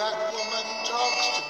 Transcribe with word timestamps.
that 0.00 0.32
woman 0.32 0.64
talks 0.86 1.28
to 1.36 1.49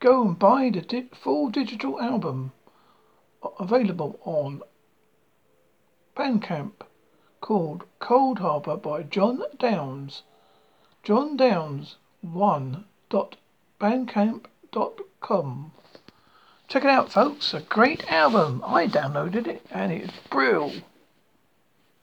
Go 0.00 0.22
and 0.22 0.38
buy 0.38 0.70
the 0.70 0.80
di- 0.80 1.10
full 1.12 1.50
digital 1.50 2.00
album 2.00 2.52
available 3.58 4.18
on 4.24 4.62
Bandcamp 6.16 6.72
called 7.42 7.84
Cold 7.98 8.38
Harbour 8.38 8.78
by 8.78 9.02
Jon 9.02 9.42
Downes. 9.58 10.22
Jon 11.02 11.36
Downes 11.36 11.96
one 12.22 12.86
dot. 13.10 13.36
Check 13.78 14.16
it 16.84 16.90
out, 16.90 17.12
folks. 17.12 17.52
A 17.52 17.60
great 17.60 18.10
album. 18.10 18.62
I 18.66 18.86
downloaded 18.86 19.46
it 19.46 19.66
and 19.70 19.92
it's 19.92 20.18
brilliant. 20.30 20.82